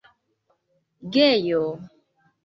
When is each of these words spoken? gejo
gejo 1.13 1.59